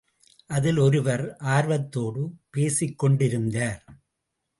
அதில் 0.47 0.77
ஒருவர், 0.77 1.37
ஆர்வத்தோடு 1.37 2.31
பேசிக் 2.49 2.97
கொண்டிருந்தார். 2.97 3.83